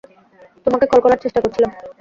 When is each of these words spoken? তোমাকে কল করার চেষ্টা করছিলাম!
তোমাকে 0.65 0.85
কল 0.87 0.99
করার 1.01 1.21
চেষ্টা 1.23 1.39
করছিলাম! 1.43 1.71